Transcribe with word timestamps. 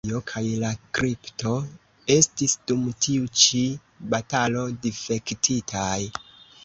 La 0.01 0.07
preĝejo 0.09 0.19
kaj 0.29 0.41
la 0.61 0.69
kripto 0.99 1.51
estis 2.15 2.57
dum 2.71 2.87
tiu 3.07 3.29
ĉi 3.43 3.63
batalo 4.15 4.65
difektitaj. 4.87 5.97